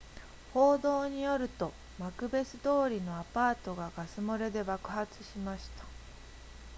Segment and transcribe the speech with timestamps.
[0.55, 5.85] 報道によるとマクベス通りのアパートがガス漏れで爆発しました